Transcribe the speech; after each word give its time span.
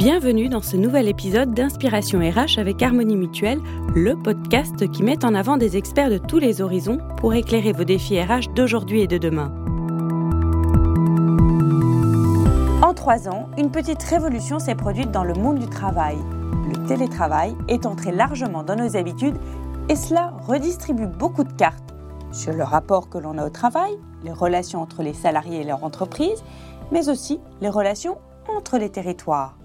Bienvenue 0.00 0.48
dans 0.48 0.62
ce 0.62 0.78
nouvel 0.78 1.08
épisode 1.08 1.52
d'Inspiration 1.52 2.20
RH 2.20 2.58
avec 2.58 2.82
Harmonie 2.82 3.16
Mutuelle, 3.16 3.60
le 3.94 4.16
podcast 4.16 4.90
qui 4.90 5.02
met 5.02 5.26
en 5.26 5.34
avant 5.34 5.58
des 5.58 5.76
experts 5.76 6.08
de 6.08 6.16
tous 6.16 6.38
les 6.38 6.62
horizons 6.62 7.00
pour 7.18 7.34
éclairer 7.34 7.72
vos 7.72 7.84
défis 7.84 8.18
RH 8.18 8.54
d'aujourd'hui 8.54 9.02
et 9.02 9.06
de 9.06 9.18
demain. 9.18 9.52
En 12.80 12.94
trois 12.94 13.28
ans, 13.28 13.50
une 13.58 13.70
petite 13.70 14.02
révolution 14.02 14.58
s'est 14.58 14.74
produite 14.74 15.10
dans 15.10 15.22
le 15.22 15.34
monde 15.34 15.58
du 15.58 15.66
travail. 15.66 16.16
Le 16.66 16.86
télétravail 16.86 17.54
est 17.68 17.84
entré 17.84 18.10
largement 18.10 18.62
dans 18.62 18.76
nos 18.76 18.96
habitudes 18.96 19.36
et 19.90 19.96
cela 19.96 20.32
redistribue 20.46 21.08
beaucoup 21.08 21.44
de 21.44 21.52
cartes 21.52 21.94
sur 22.32 22.54
le 22.54 22.64
rapport 22.64 23.10
que 23.10 23.18
l'on 23.18 23.36
a 23.36 23.44
au 23.44 23.50
travail, 23.50 23.98
les 24.24 24.32
relations 24.32 24.80
entre 24.80 25.02
les 25.02 25.12
salariés 25.12 25.60
et 25.60 25.64
leur 25.64 25.84
entreprise, 25.84 26.42
mais 26.90 27.10
aussi 27.10 27.38
les 27.60 27.68
relations 27.68 28.16
entre 28.48 28.78
les 28.78 28.88
territoires 28.88 29.59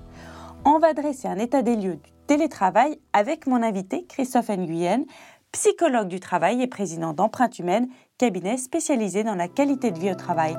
on 0.66 0.80
va 0.80 0.94
dresser 0.94 1.28
un 1.28 1.38
état 1.38 1.62
des 1.62 1.76
lieux 1.76 1.96
du 1.96 2.12
télétravail 2.28 3.00
avec 3.14 3.46
mon 3.46 3.62
invité 3.62 4.06
Christophe 4.08 4.50
Nguyen, 4.50 5.06
psychologue 5.52 6.08
du 6.08 6.20
travail 6.20 6.62
et 6.62 6.68
président 6.68 7.14
d'Empreinte 7.14 7.60
Humaine, 7.60 7.88
cabinet 8.18 8.58
spécialisé 8.58 9.24
dans 9.24 9.36
la 9.36 9.48
qualité 9.48 9.92
de 9.92 10.00
vie 10.00 10.12
au 10.12 10.16
travail. 10.16 10.58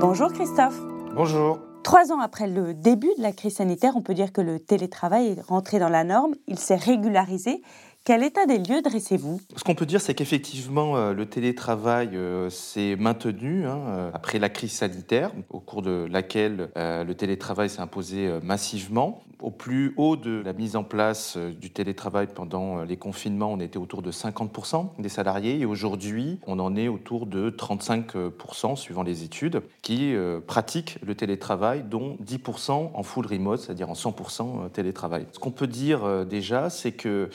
Bonjour 0.00 0.30
Christophe. 0.32 0.78
Bonjour. 1.14 1.58
Trois 1.82 2.12
ans 2.12 2.20
après 2.20 2.46
le 2.46 2.74
début 2.74 3.10
de 3.16 3.22
la 3.22 3.32
crise 3.32 3.56
sanitaire, 3.56 3.96
on 3.96 4.02
peut 4.02 4.14
dire 4.14 4.32
que 4.32 4.40
le 4.40 4.60
télétravail 4.60 5.28
est 5.28 5.42
rentré 5.42 5.78
dans 5.78 5.88
la 5.88 6.04
norme, 6.04 6.34
il 6.46 6.58
s'est 6.58 6.76
régularisé. 6.76 7.62
Quel 8.04 8.24
état 8.24 8.46
des 8.46 8.58
lieux 8.58 8.82
dressez-vous? 8.82 9.40
Ce 9.54 9.62
qu'on 9.62 9.76
peut 9.76 9.86
dire, 9.86 10.00
c'est 10.00 10.14
qu'effectivement, 10.14 10.96
euh, 10.96 11.12
le 11.12 11.24
télétravail 11.26 12.16
euh, 12.16 12.50
s'est 12.50 12.96
maintenu 12.96 13.64
hein, 13.64 13.78
euh, 13.86 14.10
après 14.12 14.40
la 14.40 14.48
crise 14.48 14.72
sanitaire, 14.72 15.30
au 15.50 15.60
cours 15.60 15.82
de 15.82 16.08
laquelle 16.10 16.70
le 16.74 17.12
télétravail 17.12 17.70
s'est 17.70 17.80
imposé 17.80 18.28
massivement. 18.42 19.22
Au 19.40 19.50
plus 19.50 19.92
haut 19.96 20.16
de 20.16 20.42
la 20.44 20.52
mise 20.52 20.76
en 20.76 20.84
place 20.84 21.36
du 21.36 21.70
télétravail 21.70 22.28
pendant 22.32 22.82
les 22.82 22.96
confinements, 22.96 23.52
on 23.52 23.60
était 23.60 23.78
autour 23.78 24.02
de 24.02 24.12
50% 24.12 25.00
des 25.00 25.08
salariés 25.08 25.58
et 25.58 25.64
aujourd'hui, 25.64 26.38
on 26.46 26.58
en 26.60 26.76
est 26.76 26.88
autour 26.88 27.26
de 27.26 27.50
35% 27.50 28.76
suivant 28.76 29.02
les 29.02 29.24
études 29.24 29.62
qui 29.82 30.14
pratiquent 30.46 30.98
le 31.04 31.16
télétravail, 31.16 31.82
dont 31.82 32.16
10% 32.24 32.90
en 32.94 33.02
full 33.02 33.26
remote, 33.26 33.60
c'est-à-dire 33.60 33.90
en 33.90 33.94
100% 33.94 34.70
télétravail. 34.70 35.26
Ce 35.32 35.40
qu'on 35.40 35.50
peut 35.50 35.66
dire 35.66 36.24
déjà, 36.24 36.70
c'est 36.70 36.92
que 36.92 37.28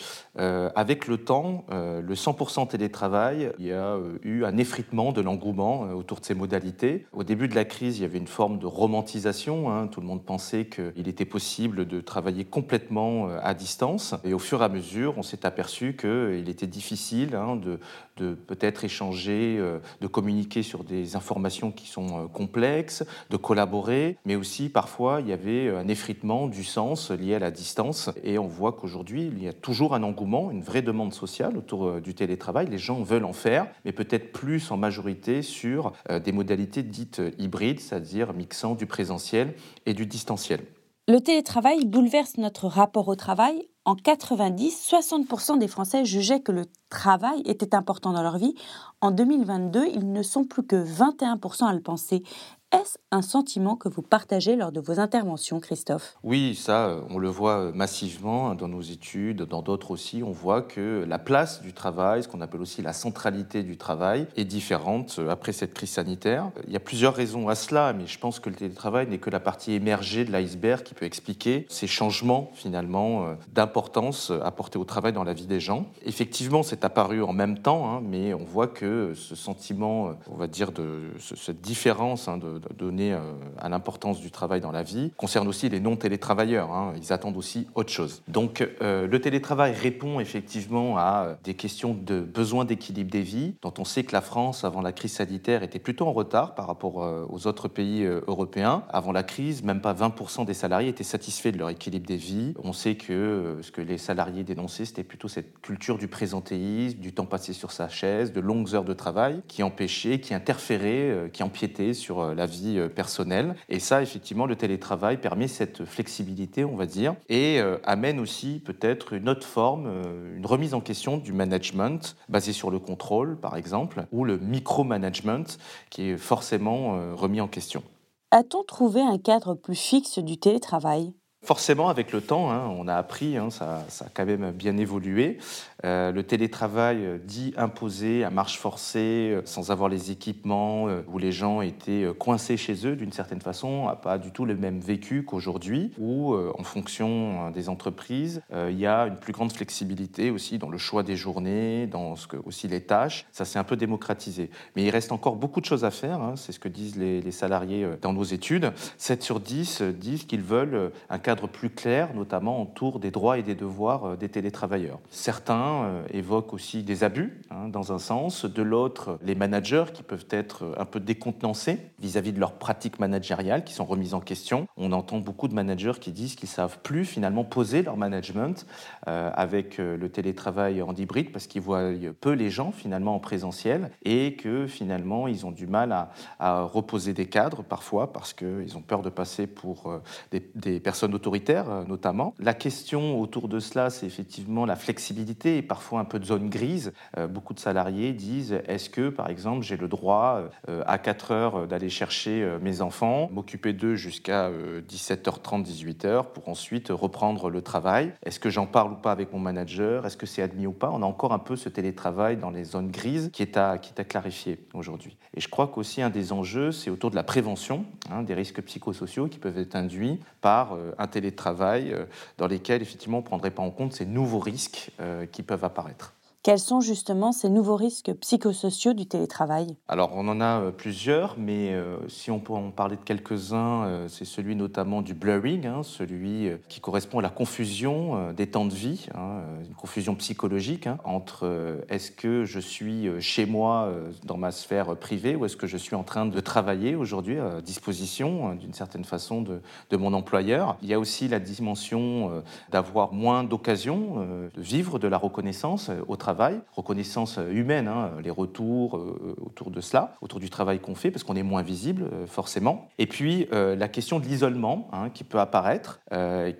euh, 0.57 0.69
avec 0.75 1.07
le 1.07 1.17
temps, 1.17 1.65
euh, 1.71 2.01
le 2.01 2.15
100% 2.15 2.67
télétravail, 2.67 3.51
il 3.59 3.67
y 3.67 3.71
a 3.71 3.95
euh, 3.95 4.17
eu 4.23 4.43
un 4.43 4.57
effritement 4.57 5.11
de 5.11 5.21
l'engouement 5.21 5.81
autour 5.91 6.19
de 6.19 6.25
ces 6.25 6.33
modalités. 6.33 7.05
Au 7.13 7.23
début 7.23 7.47
de 7.47 7.55
la 7.55 7.65
crise, 7.65 7.99
il 7.99 8.01
y 8.01 8.05
avait 8.05 8.17
une 8.17 8.27
forme 8.27 8.57
de 8.57 8.65
romantisation. 8.65 9.71
Hein. 9.71 9.87
Tout 9.87 10.01
le 10.01 10.07
monde 10.07 10.23
pensait 10.23 10.65
qu'il 10.65 11.07
était 11.07 11.25
possible 11.25 11.85
de 11.85 12.01
travailler 12.01 12.43
complètement 12.43 13.29
à 13.41 13.53
distance. 13.53 14.15
Et 14.23 14.33
au 14.33 14.39
fur 14.39 14.61
et 14.61 14.65
à 14.65 14.69
mesure, 14.69 15.13
on 15.17 15.23
s'est 15.23 15.45
aperçu 15.45 15.95
qu'il 15.95 16.49
était 16.49 16.67
difficile 16.67 17.35
hein, 17.35 17.55
de, 17.55 17.79
de 18.17 18.33
peut-être 18.33 18.83
échanger, 18.83 19.61
de 20.01 20.07
communiquer 20.07 20.63
sur 20.63 20.83
des 20.83 21.15
informations 21.15 21.71
qui 21.71 21.87
sont 21.87 22.27
complexes, 22.27 23.03
de 23.29 23.37
collaborer, 23.37 24.17
mais 24.25 24.35
aussi 24.35 24.69
parfois 24.69 25.21
il 25.21 25.27
y 25.27 25.33
avait 25.33 25.69
un 25.69 25.87
effritement 25.87 26.47
du 26.47 26.63
sens 26.63 27.11
lié 27.11 27.35
à 27.35 27.39
la 27.39 27.51
distance. 27.51 28.09
Et 28.23 28.37
on 28.37 28.47
voit 28.47 28.73
qu'aujourd'hui, 28.73 29.29
il 29.31 29.43
y 29.43 29.47
a 29.47 29.53
toujours 29.53 29.93
un 29.93 30.03
engouement 30.03 30.46
une 30.51 30.61
vraie 30.61 30.81
demande 30.81 31.13
sociale 31.13 31.57
autour 31.57 31.87
euh, 31.87 32.01
du 32.01 32.13
télétravail. 32.13 32.67
Les 32.67 32.77
gens 32.77 33.01
veulent 33.01 33.25
en 33.25 33.33
faire, 33.33 33.67
mais 33.85 33.91
peut-être 33.91 34.31
plus 34.31 34.71
en 34.71 34.77
majorité 34.77 35.41
sur 35.41 35.93
euh, 36.09 36.19
des 36.19 36.31
modalités 36.31 36.83
dites 36.83 37.19
euh, 37.19 37.31
hybrides, 37.37 37.79
c'est-à-dire 37.79 38.33
mixant 38.33 38.75
du 38.75 38.85
présentiel 38.85 39.53
et 39.85 39.93
du 39.93 40.05
distanciel. 40.05 40.61
Le 41.09 41.19
télétravail 41.19 41.85
bouleverse 41.85 42.37
notre 42.37 42.67
rapport 42.67 43.07
au 43.07 43.15
travail. 43.15 43.69
En 43.85 43.95
90, 43.95 44.91
60% 44.91 45.57
des 45.57 45.69
Français 45.69 46.03
jugeaient 46.03 46.41
que 46.41 46.51
le 46.51 46.65
travail 46.89 47.41
était 47.45 47.73
important 47.73 48.11
dans 48.11 48.21
leur 48.21 48.37
vie. 48.37 48.53
En 48.99 49.11
2022, 49.11 49.87
ils 49.87 50.11
ne 50.11 50.21
sont 50.21 50.43
plus 50.43 50.63
que 50.63 50.75
21% 50.75 51.63
à 51.63 51.73
le 51.73 51.79
penser. 51.79 52.23
Est-ce 52.73 52.97
un 53.11 53.21
sentiment 53.21 53.77
que 53.77 53.87
vous 53.87 54.01
partagez 54.01 54.57
lors 54.57 54.73
de 54.73 54.81
vos 54.81 54.99
interventions, 54.99 55.61
Christophe? 55.61 56.17
Oui, 56.21 56.53
ça, 56.53 56.87
euh, 56.87 57.01
on 57.09 57.17
le 57.17 57.29
voit 57.29 57.59
euh, 57.59 57.71
massivement 57.71 58.55
dans 58.55 58.67
nos 58.67 58.81
études, 58.81 59.43
dans 59.43 59.61
d'autres 59.61 59.91
aussi. 59.91 60.21
On 60.21 60.33
voit 60.33 60.61
que 60.61 61.05
la 61.07 61.17
place 61.17 61.61
du 61.61 61.71
travail, 61.71 62.23
ce 62.23 62.27
qu'on 62.27 62.41
appelle 62.41 62.59
aussi 62.59 62.81
la 62.81 62.91
centralité 62.91 63.63
du 63.63 63.77
travail, 63.77 64.27
est 64.35 64.43
différente 64.43 65.15
euh, 65.17 65.29
après 65.29 65.53
cette 65.53 65.73
crise 65.73 65.91
sanitaire. 65.91 66.51
Il 66.67 66.73
y 66.73 66.75
a 66.75 66.81
plusieurs 66.81 67.15
raisons 67.15 67.47
à 67.47 67.55
cela, 67.55 67.93
mais 67.93 68.05
je 68.05 68.19
pense 68.19 68.41
que 68.41 68.49
le 68.49 68.57
télétravail 68.57 69.07
n'est 69.07 69.17
que 69.17 69.29
la 69.29 69.39
partie 69.39 69.71
émergée 69.71 70.25
de 70.25 70.33
l'iceberg 70.33 70.83
qui 70.83 70.93
peut 70.93 71.05
expliquer 71.05 71.67
ces 71.69 71.87
changements 71.87 72.51
finalement 72.53 73.37
d'importance 73.53 74.29
apportés 74.43 74.77
au 74.77 74.83
travail 74.83 75.13
dans 75.13 75.23
la 75.23 75.33
vie 75.33 75.47
des 75.47 75.61
gens. 75.61 75.85
Effectivement, 76.05 76.63
c'est 76.63 76.83
apparu 76.83 77.23
en 77.23 77.31
même 77.31 77.59
temps, 77.59 77.89
hein, 77.89 78.01
mais 78.03 78.33
on 78.33 78.43
voit 78.43 78.67
que 78.67 79.13
ce 79.15 79.35
sentiment, 79.35 80.11
on 80.29 80.35
va 80.35 80.47
dire, 80.47 80.73
de 80.73 81.11
cette 81.17 81.61
différence 81.61 82.27
hein, 82.27 82.37
de 82.37 82.56
donner 82.77 83.13
euh, 83.13 83.19
à 83.57 83.69
l'importance 83.69 84.19
du 84.19 84.31
travail 84.31 84.61
dans 84.61 84.71
la 84.71 84.83
vie 84.83 85.11
concerne 85.17 85.47
aussi 85.47 85.69
les 85.69 85.79
non-télétravailleurs. 85.79 86.71
Hein. 86.71 86.93
Ils 86.97 87.13
attendent 87.13 87.37
aussi 87.37 87.67
autre 87.75 87.91
chose. 87.91 88.23
Donc 88.27 88.67
euh, 88.81 89.07
le 89.07 89.21
télétravail 89.21 89.73
répond 89.73 90.19
effectivement 90.19 90.97
à 90.97 91.25
euh, 91.27 91.35
des 91.43 91.53
questions 91.53 91.93
de 91.93 92.19
besoin 92.19 92.65
d'équilibre 92.65 93.11
des 93.11 93.21
vies, 93.21 93.55
dont 93.61 93.73
on 93.77 93.85
sait 93.85 94.03
que 94.03 94.13
la 94.13 94.21
France, 94.21 94.63
avant 94.63 94.81
la 94.81 94.91
crise 94.91 95.13
sanitaire, 95.13 95.63
était 95.63 95.79
plutôt 95.79 96.07
en 96.07 96.13
retard 96.13 96.55
par 96.55 96.67
rapport 96.67 96.97
aux 97.29 97.47
autres 97.47 97.67
pays 97.67 98.03
européens. 98.03 98.83
Avant 98.89 99.11
la 99.11 99.23
crise, 99.23 99.63
même 99.63 99.81
pas 99.81 99.93
20% 99.93 100.45
des 100.45 100.53
salariés 100.53 100.89
étaient 100.89 101.03
satisfaits 101.03 101.49
de 101.49 101.57
leur 101.57 101.69
équilibre 101.69 102.05
des 102.05 102.17
vies. 102.17 102.53
On 102.63 102.73
sait 102.73 102.95
que 102.95 103.57
ce 103.61 103.71
que 103.71 103.81
les 103.81 103.97
salariés 103.97 104.43
dénonçaient, 104.43 104.85
c'était 104.85 105.03
plutôt 105.03 105.27
cette 105.27 105.59
culture 105.61 105.97
du 105.97 106.07
présentéisme, 106.07 106.99
du 106.99 107.13
temps 107.13 107.25
passé 107.25 107.53
sur 107.53 107.71
sa 107.71 107.89
chaise, 107.89 108.33
de 108.33 108.39
longues 108.39 108.73
heures 108.75 108.85
de 108.85 108.93
travail 108.93 109.41
qui 109.47 109.63
empêchaient, 109.63 110.19
qui 110.19 110.33
interféraient, 110.33 111.29
qui 111.31 111.43
empiétaient 111.43 111.93
sur 111.93 112.33
la 112.33 112.46
vie 112.47 112.79
euh, 112.79 112.89
personnelle. 112.89 113.55
Et 113.69 113.79
ça, 113.79 114.01
effectivement, 114.01 114.47
le 114.47 114.55
télétravail 114.55 115.17
permet 115.17 115.47
cette 115.47 115.85
flexibilité, 115.85 116.65
on 116.65 116.75
va 116.75 116.87
dire, 116.87 117.15
et 117.29 117.59
euh, 117.59 117.77
amène 117.83 118.19
aussi 118.19 118.59
peut-être 118.65 119.13
une 119.13 119.29
autre 119.29 119.45
forme, 119.45 119.85
euh, 119.87 120.35
une 120.35 120.45
remise 120.45 120.73
en 120.73 120.81
question 120.81 121.17
du 121.17 121.33
management 121.33 122.15
basé 122.29 122.53
sur 122.53 122.71
le 122.71 122.79
contrôle, 122.79 123.37
par 123.39 123.55
exemple, 123.55 124.05
ou 124.11 124.25
le 124.25 124.39
micromanagement 124.39 125.43
qui 125.91 126.09
est 126.09 126.17
forcément 126.17 127.15
remis 127.15 127.41
en 127.41 127.47
question. 127.47 127.83
A-t-on 128.31 128.63
trouvé 128.63 129.01
un 129.01 129.17
cadre 129.17 129.53
plus 129.53 129.79
fixe 129.79 130.19
du 130.19 130.37
télétravail? 130.37 131.13
Forcément, 131.43 131.89
avec 131.89 132.11
le 132.13 132.21
temps, 132.21 132.51
hein, 132.51 132.67
on 132.77 132.87
a 132.87 132.95
appris, 132.95 133.37
hein, 133.37 133.51
ça, 133.51 133.85
a 134.01 134.09
quand 134.11 134.25
même 134.25 134.51
bien 134.51 134.75
évolué. 134.75 135.37
Euh, 135.85 136.11
le 136.11 136.23
télétravail 136.23 137.05
euh, 137.05 137.17
dit 137.23 137.53
imposé 137.57 138.23
à 138.23 138.31
marche 138.31 138.57
forcée, 138.57 139.33
euh, 139.33 139.41
sans 139.45 139.69
avoir 139.69 139.87
les 139.87 140.09
équipements, 140.09 140.87
où 141.07 141.19
les 141.19 141.31
gens 141.31 141.61
étaient 141.61 142.07
coincés 142.17 142.57
chez 142.57 142.87
eux 142.87 142.95
d'une 142.95 143.11
certaine 143.11 143.39
façon, 143.39 143.85
n'a 143.85 143.95
pas 143.95 144.17
du 144.17 144.31
tout 144.31 144.45
le 144.45 144.55
même 144.55 144.79
vécu 144.79 145.23
qu'aujourd'hui, 145.23 145.91
où 145.99 146.35
en 146.35 146.63
fonction 146.63 147.51
des 147.51 147.69
entreprises, 147.69 148.41
il 148.53 148.77
y 148.77 148.85
a 148.85 149.07
une 149.07 149.17
plus 149.17 149.33
grande 149.33 149.51
flexibilité 149.51 150.31
aussi 150.31 150.57
dans 150.57 150.69
le 150.69 150.77
choix 150.77 151.03
des 151.03 151.15
journées, 151.15 151.87
dans 151.87 152.15
aussi 152.45 152.67
les 152.67 152.81
tâches. 152.81 153.25
Ça 153.31 153.45
s'est 153.45 153.59
un 153.59 153.63
peu 153.63 153.75
démocratisé. 153.75 154.49
Mais 154.75 154.83
il 154.83 154.89
reste 154.89 155.11
encore 155.11 155.35
beaucoup 155.35 155.61
de 155.61 155.65
choses 155.65 155.85
à 155.85 155.91
faire, 155.91 156.21
hein, 156.21 156.35
c'est 156.35 156.51
ce 156.51 156.59
que 156.59 156.69
disent 156.69 156.97
les, 156.97 157.21
les, 157.21 157.31
salariés 157.31 157.87
dans 158.01 158.13
nos 158.13 158.23
études. 158.23 158.71
7 158.97 159.21
sur 159.21 159.39
10 159.39 159.81
disent 159.81 160.25
qu'ils 160.25 160.41
veulent 160.41 160.91
un 161.09 161.19
cadre 161.27 161.47
plus 161.49 161.69
clair, 161.69 162.13
notamment 162.13 162.61
autour 162.61 163.01
des 163.01 163.11
droits 163.11 163.37
et 163.37 163.43
des 163.43 163.53
devoirs 163.53 164.15
des 164.15 164.29
télétravailleurs. 164.29 164.99
Certains 165.09 165.83
euh, 165.83 166.07
évoque 166.13 166.53
aussi 166.53 166.83
des 166.83 167.03
abus, 167.03 167.41
hein, 167.49 167.67
dans 167.67 167.91
un 167.91 167.97
sens. 167.97 168.45
De 168.45 168.61
l'autre, 168.61 169.19
les 169.21 169.35
managers 169.35 169.83
qui 169.93 170.03
peuvent 170.03 170.27
être 170.29 170.73
un 170.77 170.85
peu 170.85 171.01
décontenancés 171.01 171.79
vis-à-vis 171.99 172.31
de 172.31 172.39
leurs 172.39 172.53
pratiques 172.53 172.99
managériales 172.99 173.65
qui 173.65 173.73
sont 173.73 173.83
remises 173.83 174.13
en 174.13 174.21
question. 174.21 174.67
On 174.77 174.93
entend 174.93 175.17
beaucoup 175.17 175.49
de 175.49 175.53
managers 175.53 175.99
qui 175.99 176.13
disent 176.13 176.35
qu'ils 176.35 176.47
savent 176.47 176.79
plus 176.81 177.03
finalement 177.03 177.43
poser 177.43 177.81
leur 177.83 177.97
management 177.97 178.65
euh, 179.09 179.29
avec 179.33 179.81
euh, 179.81 179.97
le 179.97 180.07
télétravail 180.07 180.81
en 180.81 180.95
hybride 180.95 181.33
parce 181.33 181.47
qu'ils 181.47 181.61
voient 181.61 181.91
peu 182.21 182.31
les 182.31 182.49
gens 182.49 182.71
finalement 182.71 183.15
en 183.15 183.19
présentiel 183.19 183.91
et 184.05 184.37
que 184.37 184.65
finalement 184.65 185.27
ils 185.27 185.45
ont 185.45 185.51
du 185.51 185.67
mal 185.67 185.91
à, 186.39 186.61
reposer 186.61 187.13
des 187.13 187.25
cadres 187.25 187.63
parfois 187.63 188.13
parce 188.13 188.33
qu'ils 188.33 188.77
ont 188.77 188.81
peur 188.81 189.01
de 189.01 189.09
passer 189.09 189.45
pour 189.45 189.91
des, 190.31 190.49
des, 190.55 190.79
personnes 190.79 191.16
autoritaire 191.17 191.65
notamment. 191.87 192.33
La 192.39 192.53
question 192.53 193.19
autour 193.19 193.47
de 193.47 193.59
cela, 193.59 193.89
c'est 193.89 194.05
effectivement 194.05 194.65
la 194.65 194.75
flexibilité 194.75 195.57
et 195.57 195.61
parfois 195.61 195.99
un 195.99 196.05
peu 196.05 196.19
de 196.19 196.25
zone 196.25 196.49
grise. 196.49 196.93
beaucoup 197.29 197.53
de 197.53 197.59
salariés 197.59 198.13
disent 198.13 198.59
est-ce 198.67 198.89
que, 198.89 199.09
par 199.09 199.29
exemple, 199.29 199.63
j'ai 199.63 199.77
le 199.77 199.87
droit 199.87 200.43
à 200.85 200.97
4 200.97 201.31
heures 201.31 201.67
d'aller 201.67 201.89
chercher 201.89 202.57
mes 202.61 202.81
enfants, 202.81 203.29
m'occuper 203.33 203.73
d'eux 203.73 203.95
jusqu'à 203.95 204.49
17h30, 204.89 205.65
18h 205.65 206.25
pour 206.33 206.49
ensuite 206.49 206.89
reprendre 206.89 207.49
le 207.49 207.61
travail? 207.61 208.13
Est-ce 208.23 208.39
que 208.39 208.49
j'en 208.49 208.65
parle 208.65 208.93
ou 208.93 208.95
pas 208.95 209.11
avec 209.11 209.33
mon 209.33 209.39
manager? 209.39 210.05
Est-ce 210.05 210.17
que 210.17 210.25
c'est 210.25 210.41
admis 210.41 210.67
ou 210.67 210.71
pas? 210.71 210.91
On 210.93 211.01
a 211.01 211.05
encore 211.05 211.33
un 211.33 211.39
peu 211.39 211.55
ce 211.55 211.69
télétravail 211.69 212.37
dans 212.37 212.51
les 212.51 212.63
zones 212.63 212.91
grises 212.91 213.29
qui 213.33 213.41
est 213.41 213.57
à, 213.57 213.77
qui 213.77 213.91
est 213.95 213.99
à 213.99 214.03
clarifier 214.03 214.59
aujourd'hui. 214.73 215.17
Et 215.33 215.41
je 215.41 215.47
crois 215.47 215.67
qu'aussi 215.67 216.01
un 216.01 216.09
des 216.09 216.31
enjeux, 216.31 216.71
c'est 216.71 216.89
autour 216.89 217.11
de 217.11 217.15
la 217.15 217.23
prévention 217.23 217.85
hein, 218.11 218.23
des 218.23 218.33
risques 218.33 218.61
psychosociaux 218.61 219.27
qui 219.27 219.39
peuvent 219.39 219.57
être 219.57 219.75
induits 219.75 220.19
par 220.41 220.73
euh, 220.73 220.93
un 220.97 221.06
télétravail 221.07 221.93
euh, 221.93 222.05
dans 222.37 222.47
lesquels 222.47 222.81
effectivement 222.81 223.17
on 223.17 223.21
ne 223.21 223.25
prendrait 223.25 223.51
pas 223.51 223.63
en 223.63 223.71
compte 223.71 223.93
ces 223.93 224.05
nouveaux 224.05 224.39
risques 224.39 224.91
euh, 224.99 225.25
qui 225.25 225.43
peuvent 225.43 225.63
apparaître. 225.63 226.13
Quels 226.47 226.59
sont 226.59 226.79
justement 226.79 227.33
ces 227.33 227.49
nouveaux 227.49 227.75
risques 227.75 228.13
psychosociaux 228.21 228.93
du 228.93 229.05
télétravail? 229.05 229.75
Alors 229.89 230.11
on 230.15 230.29
en 230.29 230.39
a 230.39 230.61
euh, 230.61 230.71
plusieurs, 230.71 231.35
mais 231.37 231.73
euh, 231.73 231.97
si 232.07 232.31
on 232.31 232.39
peut 232.39 232.53
en 232.53 232.71
parler 232.71 232.95
de 232.95 233.01
quelques-uns, 233.01 233.83
euh, 233.83 234.07
c'est 234.07 234.23
celui 234.23 234.55
notamment 234.55 235.01
du 235.01 235.13
blurring, 235.13 235.65
hein, 235.65 235.83
celui 235.83 236.49
qui 236.69 236.79
correspond 236.79 237.19
à 237.19 237.21
la 237.21 237.29
confusion 237.29 238.31
des 238.31 238.47
temps 238.47 238.63
de 238.63 238.73
vie, 238.73 239.07
hein, 239.13 239.41
une 239.67 239.75
confusion 239.75 240.15
psychologique 240.15 240.87
hein, 240.87 240.99
entre 241.03 241.83
est-ce 241.89 242.11
que 242.11 242.45
je 242.45 242.61
suis 242.61 243.09
chez 243.19 243.45
moi 243.45 243.91
dans 244.23 244.37
ma 244.37 244.51
sphère 244.51 244.95
privée 244.95 245.35
ou 245.35 245.43
est-ce 245.43 245.57
que 245.57 245.67
je 245.67 245.75
suis 245.75 245.97
en 245.97 246.03
train 246.03 246.25
de 246.25 246.39
travailler 246.39 246.95
aujourd'hui 246.95 247.39
à 247.39 247.59
disposition 247.59 248.55
d'une 248.55 248.71
certaine 248.71 249.03
façon 249.03 249.41
de, 249.41 249.59
de, 249.89 249.97
mon 249.97 250.13
employeur? 250.13 250.77
Il 250.81 250.87
y 250.87 250.93
a 250.93 250.99
aussi 250.99 251.27
la 251.27 251.41
dimension 251.41 252.41
d'avoir 252.71 253.11
moins 253.11 253.43
d'occasions 253.43 254.25
de 254.55 254.61
vivre 254.61 254.97
de 254.97 255.09
la 255.09 255.17
reconnaissance 255.17 255.91
au 256.07 256.15
travail 256.15 256.36
reconnaissance 256.75 257.39
humaine, 257.51 257.87
hein, 257.87 258.11
les 258.23 258.29
retours 258.29 258.97
euh, 258.97 259.35
autour 259.41 259.71
de 259.71 259.81
cela, 259.81 260.13
autour 260.21 260.39
du 260.39 260.49
travail 260.49 260.79
qu'on 260.79 260.95
fait, 260.95 261.11
parce 261.11 261.23
qu'on 261.23 261.35
est 261.35 261.43
moins 261.43 261.61
visible 261.61 262.03
euh, 262.03 262.27
forcément. 262.27 262.89
Et 262.97 263.07
puis 263.07 263.47
euh, 263.53 263.75
la 263.75 263.87
question 263.87 264.19
de 264.19 264.25
l'isolement 264.25 264.87
hein, 264.91 265.09
qui 265.09 265.23
peut 265.23 265.39
apparaître, 265.39 265.99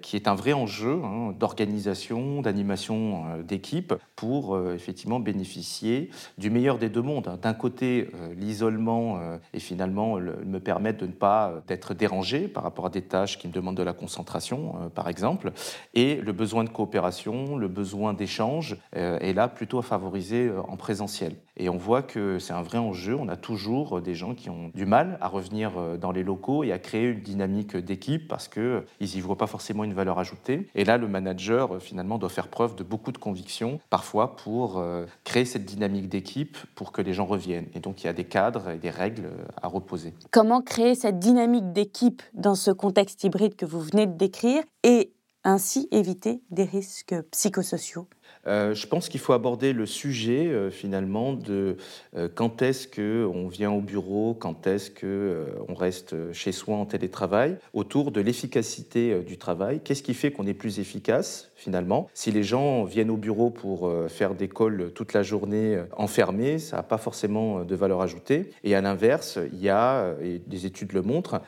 qui 0.02 0.16
est 0.16 0.28
un 0.28 0.36
vrai 0.36 0.54
enjeu 0.54 1.00
hein, 1.04 1.34
d'organisation, 1.38 2.42
d'animation 2.42 3.24
d'équipe 3.48 3.94
pour 4.16 4.60
effectivement 4.72 5.20
bénéficier 5.20 6.10
du 6.38 6.50
meilleur 6.50 6.78
des 6.78 6.90
deux 6.90 7.02
mondes. 7.02 7.40
D'un 7.42 7.54
côté, 7.54 8.10
l'isolement 8.36 9.20
et 9.54 9.60
finalement 9.60 10.16
me 10.18 10.60
permettre 10.60 11.00
de 11.00 11.08
ne 11.08 11.12
pas 11.12 11.54
d'être 11.68 11.94
dérangé 11.94 12.48
par 12.48 12.64
rapport 12.64 12.88
à 12.88 12.90
des 12.90 13.02
tâches 13.02 13.38
qui 13.38 13.48
me 13.48 13.54
demandent 13.54 13.78
de 13.78 13.84
la 13.84 13.94
concentration, 13.94 14.92
par 14.94 15.08
exemple, 15.08 15.52
et 15.94 16.16
le 16.16 16.32
besoin 16.34 16.64
de 16.64 16.70
coopération, 16.70 17.56
le 17.56 17.68
besoin 17.68 18.14
d'échange 18.14 18.78
est 18.94 19.34
là 19.34 19.48
plutôt 19.68 19.80
à 19.80 19.84
favoriser 19.84 20.48
euh, 20.48 20.62
en 20.70 20.78
présentiel. 20.78 21.36
Et 21.58 21.68
on 21.68 21.76
voit 21.76 22.02
que 22.02 22.40
c'est 22.40 22.54
un 22.54 22.62
vrai 22.62 22.78
enjeu. 22.78 23.18
On 23.20 23.28
a 23.28 23.36
toujours 23.36 23.98
euh, 23.98 24.02
des 24.02 24.16
gens 24.16 24.34
qui 24.34 24.50
ont 24.50 24.72
du 24.74 24.86
mal 24.86 25.18
à 25.20 25.28
revenir 25.28 25.74
euh, 25.78 25.98
dans 25.98 26.14
les 26.14 26.24
locaux 26.24 26.64
et 26.64 26.72
à 26.72 26.80
créer 26.80 27.10
une 27.10 27.20
dynamique 27.20 27.76
d'équipe 27.76 28.30
parce 28.30 28.48
qu'ils 28.48 28.86
n'y 29.02 29.20
voient 29.20 29.38
pas 29.38 29.46
forcément 29.46 29.84
une 29.84 29.94
valeur 29.94 30.20
ajoutée. 30.20 30.70
Et 30.74 30.86
là, 30.86 30.98
le 30.98 31.10
manager, 31.10 31.82
finalement, 31.82 32.18
doit 32.18 32.30
faire 32.30 32.48
preuve 32.48 32.78
de 32.78 32.84
beaucoup 32.84 33.12
de 33.12 33.18
conviction, 33.18 33.82
parfois 33.90 34.38
pour 34.38 34.82
créer 35.26 35.44
cette 35.44 35.66
dynamique 35.66 36.08
d'équipe 36.08 36.56
pour 36.76 36.94
que 36.94 37.02
les 37.02 37.12
gens 37.12 37.26
reviennent. 37.26 37.68
Et 37.74 37.82
donc, 37.82 38.04
il 38.04 38.08
y 38.08 38.10
a 38.10 38.14
des 38.14 38.24
cadres 38.24 38.70
et 38.70 38.78
des 38.78 38.90
règles 38.90 39.30
à 39.62 39.68
reposer. 39.68 40.14
Comment 40.32 40.62
créer 40.62 40.96
cette 40.96 41.20
dynamique 41.20 41.74
d'équipe 41.74 42.22
dans 42.34 42.56
ce 42.56 42.72
contexte 42.72 43.24
hybride 43.26 43.56
que 43.56 43.66
vous 43.66 43.82
venez 43.82 44.08
de 44.08 44.14
décrire 44.14 44.64
et 44.84 45.12
ainsi 45.44 45.88
éviter 45.92 46.42
des 46.52 46.66
risques 46.66 47.16
psychosociaux? 47.32 48.08
Euh, 48.46 48.74
je 48.74 48.88
pense 48.88 49.10
qu'il 49.10 49.20
faut 49.20 49.34
aborder 49.34 49.74
le 49.74 49.86
sujet 49.86 50.48
euh, 50.48 50.70
finalement 50.70 51.34
de 51.34 51.78
euh, 52.16 52.30
quand 52.34 52.62
est-ce 52.62 52.88
qu'on 52.88 53.48
vient 53.48 53.72
au 53.72 53.82
bureau, 53.82 54.34
quand 54.34 54.68
est-ce 54.68 54.92
qu'on 54.92 55.74
reste 55.74 56.16
chez 56.34 56.52
soi 56.52 56.76
en 56.76 56.86
télétravail, 56.86 57.58
autour 57.74 58.12
de 58.12 58.22
l'efficacité 58.22 59.22
du 59.22 59.38
travail. 59.38 59.82
Qu'est-ce 59.84 60.04
qui 60.04 60.14
fait 60.14 60.32
qu'on 60.32 60.48
est 60.48 60.54
plus 60.54 60.80
efficace 60.80 61.52
finalement? 61.56 62.10
Si 62.14 62.32
les 62.32 62.44
gens 62.44 62.84
viennent 62.84 63.10
au 63.10 63.18
bureau 63.18 63.50
pour 63.50 63.92
faire 64.10 64.36
des 64.36 64.48
calls 64.48 64.92
toute 64.94 65.14
la 65.14 65.24
journée 65.24 65.80
enfermés, 65.96 66.60
ça 66.60 66.78
n'a 66.78 66.84
pas 66.84 66.98
forcément 66.98 67.64
de 67.64 67.76
valeur 67.76 68.02
ajoutée. 68.02 68.52
Et 68.64 68.76
à 68.76 68.82
l'inverse, 68.82 69.40
il 69.54 69.62
y 69.62 69.70
a, 69.70 70.16
et 70.22 70.40
des 70.46 70.66
études 70.66 70.94
le 70.94 71.02
montrent, 71.02 71.42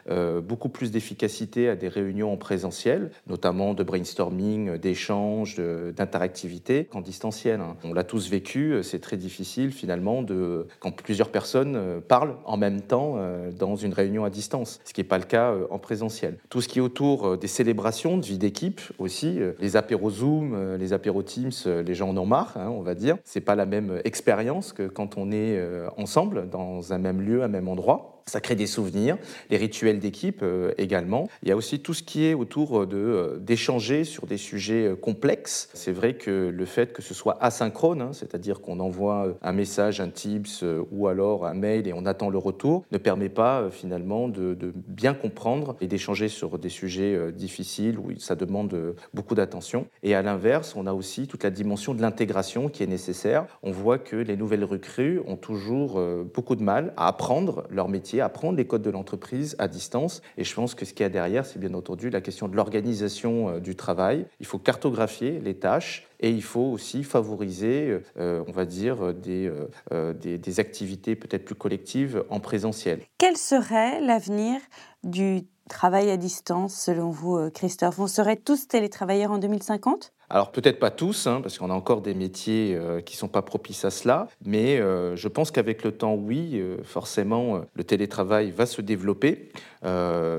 beaucoup 0.44 0.70
plus 0.70 0.92
d'efficacité 0.92 1.70
à 1.70 1.76
des 1.76 1.88
réunions 1.88 2.34
en 2.34 2.38
présentiel, 2.38 3.12
notamment 3.28 3.74
de 3.74 3.84
brainstorming, 3.84 4.78
d'échanges, 4.78 5.58
d'interactivité 5.96 6.89
qu'en 6.90 7.02
distanciel. 7.02 7.62
Hein. 7.62 7.76
On 7.84 7.94
l'a 7.94 8.04
tous 8.04 8.30
vécu, 8.30 8.74
euh, 8.74 8.84
c'est 8.84 9.00
très 9.00 9.18
difficile 9.18 9.72
finalement 9.72 10.22
de, 10.22 10.68
quand 10.80 10.92
plusieurs 10.92 11.30
personnes 11.30 11.76
euh, 11.76 12.00
parlent 12.00 12.36
en 12.46 12.58
même 12.58 12.82
temps 12.82 13.16
euh, 13.18 13.52
dans 13.52 13.76
une 13.76 13.94
réunion 13.94 14.26
à 14.26 14.30
distance, 14.30 14.80
ce 14.84 14.94
qui 14.94 15.02
n'est 15.02 15.08
pas 15.08 15.18
le 15.18 15.24
cas 15.24 15.54
en 15.70 15.80
présentiel. 15.80 16.38
Tout 16.50 16.62
ce 16.62 16.68
qui 16.68 16.80
est 16.80 16.82
autour 16.82 17.38
des 17.38 17.48
célébrations 17.48 18.18
de 18.18 18.26
vie 18.26 18.38
d'équipe 18.38 18.82
aussi, 18.98 19.40
les 19.60 19.76
apéros 19.76 20.10
Zoom, 20.10 20.76
les 20.76 20.94
apéros 20.94 21.24
Teams, 21.24 21.52
les 21.66 21.94
gens 21.94 22.10
en 22.10 22.18
ont 22.18 22.26
marre, 22.26 22.54
hein, 22.58 22.70
on 22.70 22.82
va 22.82 22.96
dire. 22.96 23.18
C'est 23.24 23.42
pas 23.42 23.56
la 23.56 23.66
même 23.66 24.02
expérience 24.04 24.74
que 24.74 24.88
quand 24.88 25.18
on 25.18 25.32
est 25.32 25.62
ensemble 25.98 26.50
dans 26.50 26.94
un 26.94 26.98
même 26.98 27.22
lieu, 27.22 27.44
un 27.44 27.48
même 27.48 27.68
endroit. 27.68 28.19
Ça 28.26 28.42
crée 28.42 28.56
des 28.56 28.68
souvenirs, 28.68 29.18
les 29.50 29.58
rituels 29.58 30.00
d'équipe 30.00 30.42
euh, 30.44 30.72
également. 30.78 31.28
Il 31.44 31.50
y 31.50 31.52
a 31.52 31.56
aussi 31.56 31.80
tout 31.80 31.94
ce 31.94 32.04
qui 32.04 32.26
est 32.26 32.34
autour 32.34 32.86
de 32.86 32.98
euh, 32.98 33.38
d'échanger 33.40 34.04
sur 34.04 34.28
des 34.28 34.38
sujets 34.38 34.88
euh, 34.88 34.96
complexes. 34.96 35.70
C'est 35.74 35.92
vrai 35.92 36.14
que 36.14 36.50
le 36.50 36.66
fait 36.66 36.94
que 36.94 37.02
ce 37.02 37.14
soit 37.14 37.38
asynchrone, 37.42 38.02
hein, 38.02 38.12
c'est-à-dire 38.14 38.62
qu'on 38.62 38.80
envoie 38.80 39.38
un 39.42 39.52
message, 39.52 40.02
un 40.02 40.10
Tips 40.10 40.64
ou 40.92 41.08
alors 41.08 41.46
un 41.46 41.54
mail 41.54 41.88
et 41.88 41.94
on 41.94 42.06
attend 42.06 42.30
le 42.30 42.38
retour, 42.38 42.84
ne 42.92 42.98
permet 42.98 43.30
pas 43.30 43.70
finalement 43.72 44.28
de 44.28 44.58
bien 44.88 45.14
comprendre 45.14 45.76
et 45.82 45.88
d'échanger 45.88 46.28
sur 46.28 46.58
des 46.60 46.70
sujets 46.70 47.32
difficiles 47.32 47.98
où 47.98 48.12
ça 48.18 48.36
demande 48.36 48.96
beaucoup 49.14 49.36
d'attention. 49.36 49.88
Et 50.04 50.16
à 50.16 50.22
l'inverse, 50.22 50.76
on 50.76 50.88
a 50.88 50.94
aussi 50.94 51.28
toute 51.28 51.44
la 51.44 51.52
dimension 51.52 51.94
de 51.94 52.02
l'intégration 52.02 52.70
qui 52.70 52.84
est 52.84 52.88
nécessaire. 52.88 53.46
On 53.64 53.72
voit 53.72 53.98
que 53.98 54.16
les 54.16 54.36
nouvelles 54.36 54.66
recrues 54.66 55.22
ont 55.26 55.38
toujours 55.38 56.02
beaucoup 56.34 56.56
de 56.56 56.64
mal 56.64 56.94
à 56.98 57.08
apprendre 57.08 57.66
leur 57.70 57.88
métier 57.88 58.09
apprendre 58.20 58.58
les 58.58 58.66
codes 58.66 58.82
de 58.82 58.90
l'entreprise 58.90 59.56
à 59.60 59.68
distance. 59.68 60.22
Et 60.38 60.44
je 60.44 60.54
pense 60.54 60.76
que 60.76 60.86
ce 60.86 60.94
qu'il 60.94 61.04
y 61.04 61.06
a 61.06 61.10
derrière, 61.10 61.46
c'est 61.46 61.60
bien 61.60 61.74
entendu 61.74 62.10
la 62.10 62.22
question 62.22 62.48
de 62.48 62.56
l'organisation 62.56 63.50
euh, 63.50 63.60
du 63.60 63.76
travail. 63.76 64.26
Il 64.40 64.46
faut 64.46 64.58
cartographier 64.58 65.40
les 65.40 65.56
tâches 65.56 66.08
et 66.20 66.30
il 66.30 66.44
faut 66.44 66.72
aussi 66.72 67.04
favoriser, 67.04 68.00
euh, 68.18 68.44
on 68.48 68.52
va 68.52 68.66
dire, 68.66 69.14
des, 69.14 69.52
euh, 69.92 70.14
des, 70.14 70.38
des 70.38 70.60
activités 70.60 71.16
peut-être 71.16 71.46
plus 71.46 71.56
collectives 71.56 72.24
en 72.30 72.40
présentiel. 72.40 73.02
Quel 73.18 73.38
serait 73.38 74.02
l'avenir 74.02 74.60
du 75.04 75.42
travail 75.70 76.10
à 76.10 76.18
distance 76.18 76.74
selon 76.74 77.10
vous, 77.10 77.50
Christophe? 77.54 78.00
On 78.00 78.08
serait 78.08 78.36
tous 78.36 78.68
télétravailleurs 78.68 79.32
en 79.32 79.38
2050 79.38 80.12
alors 80.30 80.52
peut-être 80.52 80.80
pas 80.80 80.92
tous, 80.92 81.26
hein, 81.26 81.40
parce 81.42 81.58
qu'on 81.58 81.72
a 81.72 81.74
encore 81.74 82.02
des 82.02 82.14
métiers 82.14 82.76
euh, 82.76 83.02
qui 83.02 83.16
ne 83.16 83.20
sont 83.20 83.28
pas 83.28 83.42
propices 83.42 83.84
à 83.84 83.90
cela, 83.90 84.28
mais 84.46 84.80
euh, 84.80 85.16
je 85.16 85.28
pense 85.28 85.50
qu'avec 85.50 85.84
le 85.84 85.92
temps, 85.92 86.14
oui, 86.14 86.52
euh, 86.54 86.78
forcément, 86.84 87.62
le 87.74 87.84
télétravail 87.84 88.52
va 88.52 88.66
se 88.66 88.82
développer 88.82 89.50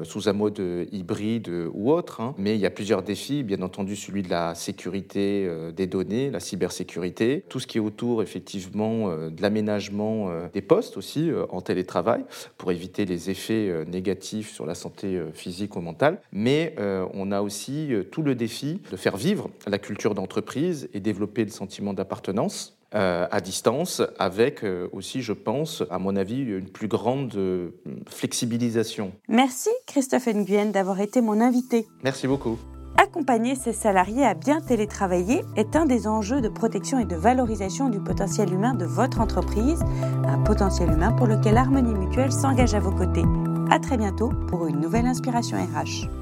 sous 0.02 0.28
un 0.28 0.34
mode 0.34 0.60
hybride 0.92 1.50
ou 1.72 1.90
autre. 1.90 2.20
Hein. 2.20 2.34
mais 2.36 2.56
il 2.56 2.60
y 2.60 2.66
a 2.66 2.70
plusieurs 2.70 3.02
défis, 3.02 3.42
bien 3.42 3.62
entendu 3.62 3.96
celui 3.96 4.22
de 4.22 4.28
la 4.28 4.54
sécurité 4.54 5.50
des 5.74 5.86
données, 5.86 6.30
la 6.30 6.40
cybersécurité, 6.40 7.42
tout 7.48 7.58
ce 7.58 7.66
qui 7.66 7.78
est 7.78 7.80
autour 7.80 8.22
effectivement 8.22 9.08
de 9.08 9.40
l'aménagement 9.40 10.30
des 10.52 10.60
postes 10.60 10.98
aussi 10.98 11.30
en 11.48 11.62
télétravail 11.62 12.22
pour 12.58 12.70
éviter 12.70 13.06
les 13.06 13.30
effets 13.30 13.86
négatifs 13.86 14.52
sur 14.52 14.66
la 14.66 14.74
santé 14.74 15.18
physique 15.32 15.74
ou 15.74 15.80
mentale. 15.80 16.20
Mais 16.32 16.74
on 17.14 17.32
a 17.32 17.40
aussi 17.40 17.92
tout 18.12 18.22
le 18.22 18.34
défi 18.34 18.82
de 18.92 18.96
faire 18.98 19.16
vivre 19.16 19.48
la 19.66 19.78
culture 19.80 20.14
d'entreprise 20.14 20.88
et 20.94 21.00
développer 21.00 21.44
le 21.44 21.50
sentiment 21.50 21.92
d'appartenance. 21.92 22.76
Euh, 22.92 23.28
à 23.30 23.40
distance, 23.40 24.02
avec 24.18 24.64
euh, 24.64 24.88
aussi, 24.92 25.22
je 25.22 25.32
pense, 25.32 25.84
à 25.90 26.00
mon 26.00 26.16
avis, 26.16 26.40
une 26.40 26.68
plus 26.68 26.88
grande 26.88 27.32
euh, 27.36 27.70
flexibilisation. 28.08 29.12
Merci 29.28 29.70
Christophe 29.86 30.26
Nguyen 30.26 30.66
d'avoir 30.66 31.00
été 31.00 31.20
mon 31.20 31.40
invité. 31.40 31.86
Merci 32.02 32.26
beaucoup. 32.26 32.58
Accompagner 32.96 33.54
ses 33.54 33.72
salariés 33.72 34.24
à 34.24 34.34
bien 34.34 34.60
télétravailler 34.60 35.42
est 35.56 35.76
un 35.76 35.86
des 35.86 36.08
enjeux 36.08 36.40
de 36.40 36.48
protection 36.48 36.98
et 36.98 37.04
de 37.04 37.14
valorisation 37.14 37.90
du 37.90 38.00
potentiel 38.00 38.52
humain 38.52 38.74
de 38.74 38.86
votre 38.86 39.20
entreprise, 39.20 39.80
un 40.26 40.38
potentiel 40.38 40.90
humain 40.90 41.12
pour 41.12 41.28
lequel 41.28 41.56
Harmonie 41.56 41.94
Mutuelle 41.94 42.32
s'engage 42.32 42.74
à 42.74 42.80
vos 42.80 42.92
côtés. 42.92 43.24
À 43.70 43.78
très 43.78 43.98
bientôt 43.98 44.32
pour 44.48 44.66
une 44.66 44.80
nouvelle 44.80 45.06
inspiration 45.06 45.56
RH. 45.56 46.19